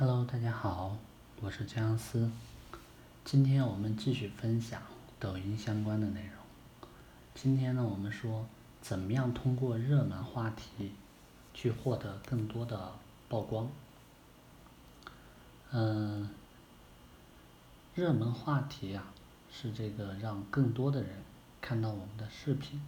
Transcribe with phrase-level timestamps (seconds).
[0.00, 0.96] Hello，大家好，
[1.42, 2.30] 我是姜思。
[3.22, 4.80] 今天我们继续分享
[5.18, 6.88] 抖音相关的内容。
[7.34, 8.46] 今天呢，我们说
[8.80, 10.92] 怎么样通过热门话题
[11.52, 12.92] 去获得更多的
[13.28, 13.68] 曝光。
[15.70, 16.30] 嗯，
[17.94, 19.04] 热门话题啊，
[19.52, 21.10] 是这个让更多的人
[21.60, 22.80] 看到我们的视频。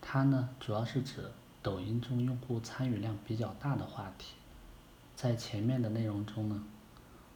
[0.00, 1.28] 它呢，主要是指
[1.60, 4.34] 抖音中用户参与量比较大的话题。
[5.20, 6.62] 在前面的内容中呢，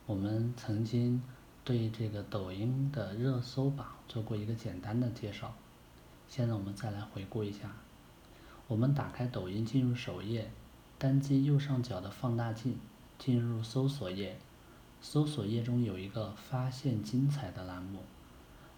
[0.06, 1.20] 我们曾经
[1.64, 5.52] 对这个抖音的热搜榜做过一个简单的介绍。
[6.28, 7.72] 现在我们再来回顾一下。
[8.68, 10.48] 我们打开抖音，进入首页，
[10.96, 12.78] 单击右上角的放大镜，
[13.18, 14.36] 进入搜索页。
[15.00, 17.98] 搜索页中有一个发现精彩的栏目，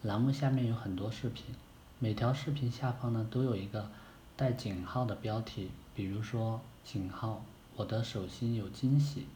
[0.00, 1.54] 栏目下面有很多视频，
[1.98, 3.90] 每条视频下方呢都有一个
[4.34, 7.44] 带井号的标题，比如说井号。
[7.76, 9.26] 我的手心有惊喜。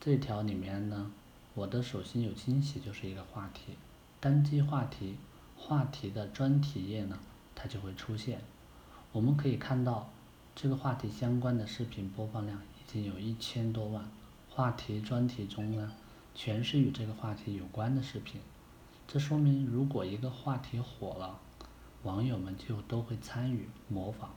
[0.00, 1.12] 这条里面呢，
[1.54, 3.74] 我的手心有惊喜就是一个话题，
[4.18, 5.16] 单击话题，
[5.56, 7.20] 话题的专题页呢，
[7.54, 8.40] 它就会出现。
[9.12, 10.10] 我们可以看到，
[10.56, 14.04] 这个话题相关的视频播放量已经有一千多万。
[14.48, 15.92] 话题专题中呢，
[16.34, 18.40] 全是与这个话题有关的视频。
[19.06, 21.38] 这说明，如果一个话题火了，
[22.02, 24.34] 网友们就都会参与模仿。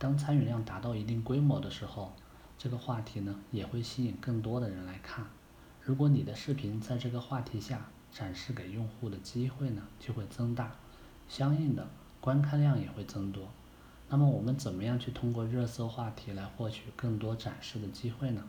[0.00, 2.10] 当参与量达到一定规模的时候，
[2.56, 5.26] 这个话题呢也会吸引更多的人来看。
[5.82, 10.72] 如果你的视频在这个话题下展示给用户的机会呢就会增大，
[11.28, 11.86] 相应的
[12.18, 13.46] 观看量也会增多。
[14.08, 18.42] 那么我们怎么样去通过热搜话题来获取更多展示的机会呢？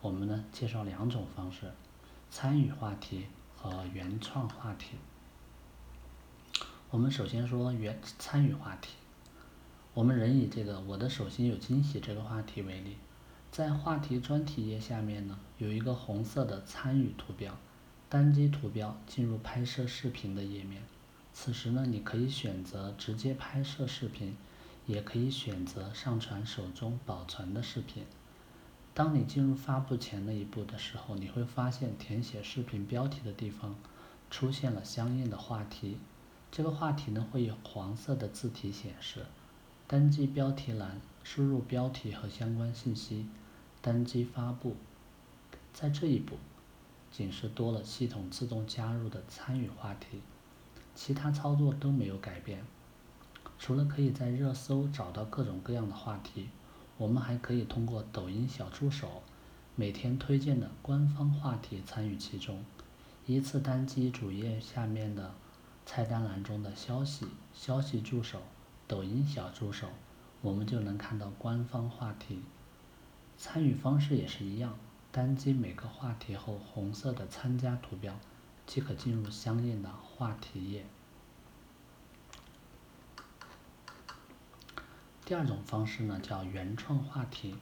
[0.00, 1.70] 我们呢介绍两种方式：
[2.30, 4.96] 参与话题和原创话题。
[6.88, 8.94] 我们首先说原参与话题。
[9.98, 12.96] 我们仍以这个“我的手心有惊喜”这个话题为例，
[13.50, 17.52] 在话题专题页下面呢，有一个红色的参与图标，
[18.08, 20.84] 单击图标进入拍摄视频的页面。
[21.32, 24.36] 此时呢，你可以选择直接拍摄视频，
[24.86, 28.04] 也可以选择上传手中保存的视频。
[28.94, 33.74] 当你进入发布前那一步的时候，你会发现填写视频标题的地方
[34.30, 35.98] 出现了相应的话题，
[36.52, 39.26] 这个话题呢会以黄色的字体显示。
[39.90, 43.26] 单击标题栏，输入标题和相关信息，
[43.80, 44.76] 单击发布。
[45.72, 46.36] 在这一步，
[47.10, 50.20] 仅是多了系统自动加入的参与话题，
[50.94, 52.62] 其他操作都没有改变。
[53.58, 56.50] 除了可以在热搜找到各种各样的话题，
[56.98, 59.22] 我们还可以通过抖音小助手
[59.74, 62.62] 每天推荐的官方话题参与其中。
[63.24, 65.32] 依次单击主页下面的
[65.86, 68.42] 菜单栏中的消息，消息助手。
[68.88, 69.86] 抖音小助手，
[70.40, 72.40] 我们就能看到官方话题。
[73.36, 74.76] 参与方式也是一样，
[75.12, 78.18] 单击每个话题后红色的参加图标，
[78.66, 80.86] 即可进入相应的话题页。
[85.26, 87.54] 第二种方式呢，叫原创话题。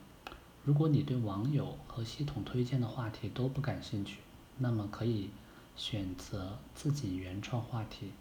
[0.65, 4.19] 如果你对网友和系统推荐的话题都不感兴趣，
[4.59, 5.31] 那么可以
[5.77, 8.13] 选择自己原创话题，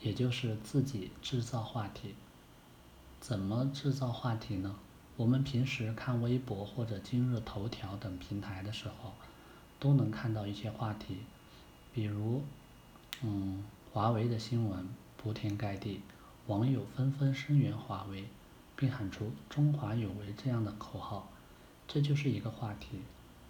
[0.00, 2.14] 也就是自己制造话题。
[3.20, 4.74] 怎么制造话题呢？
[5.18, 9.12] 我们平时看微博或者今日头条等平台的时候，
[9.78, 11.18] 都能看到一些话题，
[11.92, 12.42] 比如，
[13.20, 14.88] 嗯，华为的新闻
[15.18, 16.00] 铺天盖地，
[16.46, 18.26] 网友纷纷声援华为，
[18.74, 21.28] 并喊出“中华有为”这样的口号，
[21.86, 23.00] 这就是一个话题。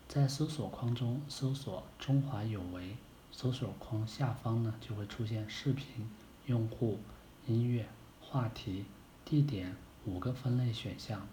[0.09, 2.97] 在搜索框中搜索“中华有为”，
[3.31, 6.11] 搜索框下方呢就会出现视频、
[6.47, 6.99] 用户、
[7.47, 7.89] 音乐、
[8.21, 8.85] 话题。
[9.31, 9.77] 地点
[10.07, 11.29] 五个分类选项，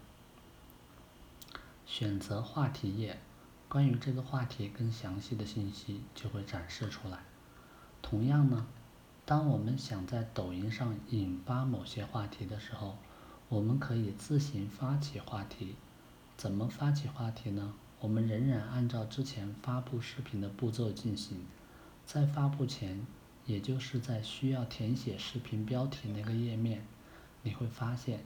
[1.84, 3.18] 选择话题页，
[3.68, 7.18] 关于这个话题更详细的信息就会展示出来。
[8.00, 8.68] 同样呢，
[9.26, 12.96] 当我们想在抖音上引发某些话题的时候，
[13.48, 15.74] 我们可以自行发起话题。
[16.36, 17.74] 怎么发起话题呢？
[17.98, 21.44] 我们仍然按照之前发布视频的步骤进行，
[22.06, 23.04] 在发布前，
[23.44, 26.86] 也就是在需要填写视频标题那个页面。
[27.42, 28.20] 你会发现，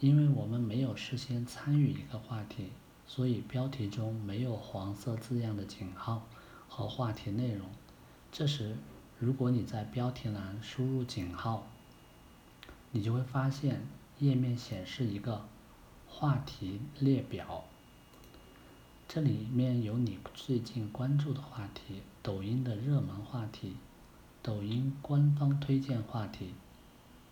[0.00, 2.70] 因为我们没有事先参与一个话题，
[3.06, 6.26] 所以标题中没有黄色字样的井号
[6.68, 7.66] 和话题内容。
[8.30, 8.76] 这时，
[9.18, 11.66] 如果你在标题栏输入井号，
[12.92, 13.80] 你就会发现
[14.18, 15.46] 页面显示一个
[16.06, 17.64] 话题列表，
[19.08, 23.76] 这里面有你最近关注的话题、抖音的热门话题、
[24.42, 26.54] 抖音官方推荐话题。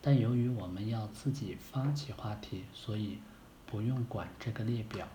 [0.07, 3.19] 但由于我们要自己发起话题，所以
[3.67, 5.09] 不用管这个列表。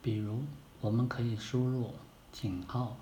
[0.00, 0.44] 比如，
[0.80, 1.92] 我们可以输入
[2.30, 2.96] 井号，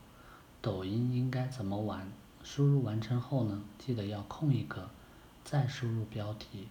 [0.62, 2.11] 抖音应该怎么玩？
[2.43, 4.88] 输入完成后呢，记得要空一格，
[5.44, 6.69] 再输入标题。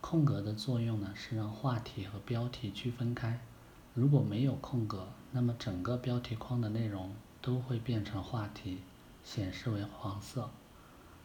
[0.00, 3.40] 空格的作用呢，是让话题和标题区分开。
[3.94, 8.78] 如果没有空格，那么整个标题框的内容都会变成话题，
[9.24, 10.48] 显示为黄色。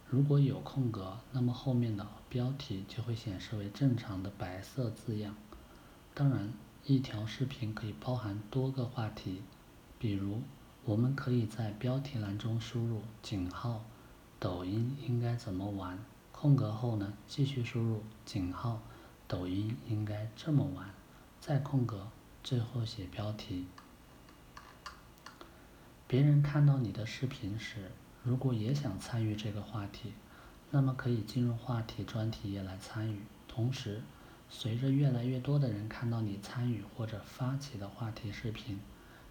[0.09, 5.35] 如果有空格，那么后面的标题就会显示为正常的白色字样。
[6.13, 6.53] 当然，
[6.85, 9.41] 一条视频可以包含多个话题，
[9.99, 10.41] 比如。
[10.87, 13.83] 我们可以在标题栏中输入井号，
[14.39, 15.97] 抖音应该怎么玩？
[16.31, 18.79] 空格后呢，继续输入井号，
[19.27, 20.93] 抖音应该这么玩，
[21.41, 22.07] 再空格，
[22.43, 23.65] 最后写标题。
[26.07, 27.89] 别人看到你的视频时，
[28.25, 30.11] 如果也想参与这个话题，
[30.71, 33.19] 那么可以进入话题专题页来参与。
[33.47, 34.01] 同时，
[34.49, 38.79] 随着越来越多的人看到你参与或者发起的话题视频。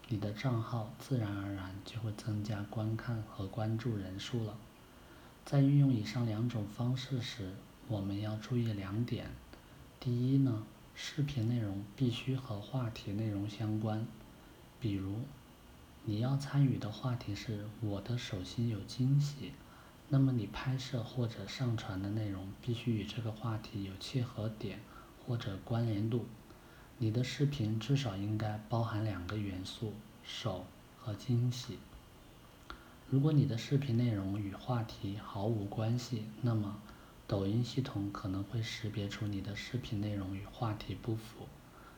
[0.07, 4.55] 你的账号自然而然就会增加观看和关注人数了。
[5.43, 7.51] 在运用以上两种方式时，
[7.87, 9.27] 我们要注意两点：
[9.99, 10.63] 第一呢，
[10.95, 14.05] 视频内容必须和话题内容相关。
[14.79, 15.15] 比如，
[16.07, 19.53] 你要参与的话题是“我的手心有惊喜”，
[20.07, 24.77] 那么你拍摄或者上传的内容必须与这个话题有切合点
[25.25, 26.27] 或者关联度。
[26.99, 29.93] 你的视频至少应该包含两个元素：
[30.23, 30.67] 手
[30.99, 31.79] 和惊喜。
[33.09, 36.79] 如果你的视频内容与话题毫无关系，那么
[37.25, 41.47] 抖音系统可能会识别出你的视频内容与话题不符，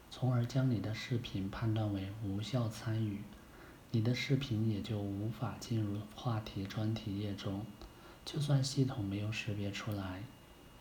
[0.09, 3.21] 从而将你的视频判断为无效参与，
[3.91, 7.65] 你的视频也就无法进入话题专题页中。
[8.25, 10.21] 就算系统没有识别出来，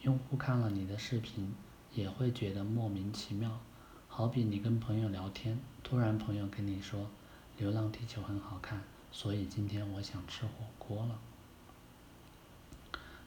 [0.03, 1.55] 用户看了你的视频
[1.95, 3.61] 也会觉得莫名其妙。
[4.09, 7.01] 好比你跟朋友聊天，突然朋友跟你说
[7.59, 8.83] 《流浪地球》很好看，
[9.13, 11.19] 所以今天我想吃火锅了。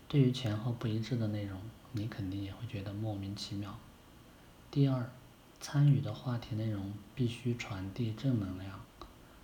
[0.09, 1.61] 对于前后不一致的内容，
[1.93, 3.79] 你肯定也会觉得莫名其妙。
[4.69, 5.09] 第二，
[5.61, 8.81] 参与的话题内容必须传递正能量。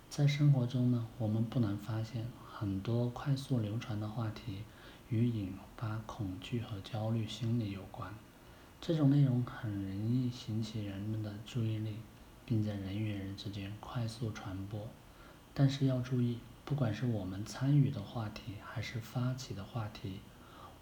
[0.08, 4.62] 在生活中呢，我们不难发现，很多快速流传的话题
[5.10, 8.14] 与引发恐惧和焦虑心理有关。
[8.80, 11.96] 这种内容很容易引起人们的注意力，
[12.46, 14.88] 并在人与人之间快速传播。
[15.52, 20.20] 但是要注意，不管是我们参与的话题，还是发起的话题，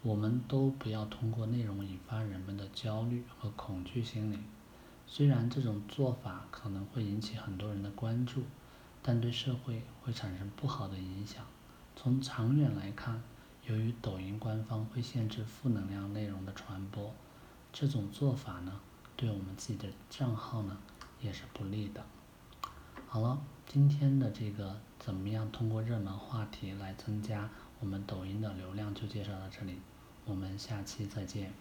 [0.01, 4.39] 我们都不要通过内容引发人们的焦虑和恐惧心理。
[5.07, 8.43] 虽然这种做法可能会引起很多人的关注，
[9.07, 11.45] 但对社会会产生不好的影响。
[11.95, 13.21] 从长远来看，
[13.67, 17.13] 由于抖音官方会限制负能量内容的传播。
[17.71, 18.81] 这种做法呢，
[19.15, 20.75] 对我们自己的账号呢
[21.21, 22.03] 也是不利的。
[23.07, 27.47] 好了，今天的这个怎么样通过热门话题来增加
[27.79, 29.79] 我们抖音的流量就介绍到这里，
[30.25, 31.53] 我们下期再见。